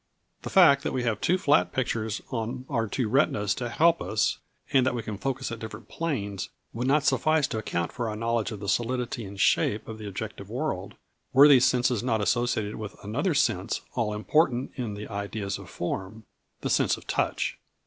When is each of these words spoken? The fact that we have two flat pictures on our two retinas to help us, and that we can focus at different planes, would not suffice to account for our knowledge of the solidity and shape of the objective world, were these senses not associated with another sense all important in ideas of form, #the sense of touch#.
The 0.41 0.49
fact 0.49 0.81
that 0.81 0.93
we 0.93 1.03
have 1.03 1.21
two 1.21 1.37
flat 1.37 1.71
pictures 1.71 2.23
on 2.31 2.65
our 2.71 2.87
two 2.87 3.07
retinas 3.07 3.53
to 3.53 3.69
help 3.69 4.01
us, 4.01 4.39
and 4.73 4.83
that 4.83 4.95
we 4.95 5.03
can 5.03 5.15
focus 5.19 5.51
at 5.51 5.59
different 5.59 5.89
planes, 5.89 6.49
would 6.73 6.87
not 6.87 7.03
suffice 7.03 7.45
to 7.49 7.59
account 7.59 7.91
for 7.91 8.09
our 8.09 8.15
knowledge 8.15 8.51
of 8.51 8.61
the 8.61 8.67
solidity 8.67 9.25
and 9.25 9.39
shape 9.39 9.87
of 9.87 9.99
the 9.99 10.07
objective 10.07 10.49
world, 10.49 10.95
were 11.33 11.47
these 11.47 11.65
senses 11.65 12.01
not 12.01 12.19
associated 12.19 12.77
with 12.77 12.95
another 13.03 13.35
sense 13.35 13.81
all 13.93 14.15
important 14.15 14.71
in 14.75 14.97
ideas 15.07 15.59
of 15.59 15.69
form, 15.69 16.23
#the 16.61 16.69
sense 16.71 16.97
of 16.97 17.05
touch#. 17.05 17.59